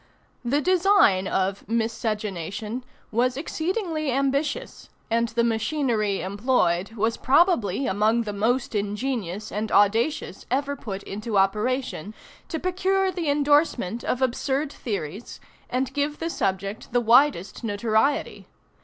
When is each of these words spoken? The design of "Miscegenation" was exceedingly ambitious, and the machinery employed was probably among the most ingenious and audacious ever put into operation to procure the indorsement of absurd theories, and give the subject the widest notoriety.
The 0.43 0.61
design 0.61 1.27
of 1.27 1.63
"Miscegenation" 1.69 2.83
was 3.11 3.37
exceedingly 3.37 4.11
ambitious, 4.11 4.89
and 5.11 5.27
the 5.27 5.43
machinery 5.43 6.21
employed 6.21 6.93
was 6.93 7.17
probably 7.17 7.85
among 7.85 8.23
the 8.23 8.33
most 8.33 8.73
ingenious 8.73 9.51
and 9.51 9.71
audacious 9.71 10.47
ever 10.49 10.75
put 10.75 11.03
into 11.03 11.37
operation 11.37 12.15
to 12.49 12.59
procure 12.59 13.11
the 13.11 13.29
indorsement 13.29 14.03
of 14.03 14.23
absurd 14.23 14.73
theories, 14.73 15.39
and 15.69 15.93
give 15.93 16.17
the 16.17 16.31
subject 16.31 16.91
the 16.93 16.99
widest 16.99 17.63
notoriety. 17.63 18.47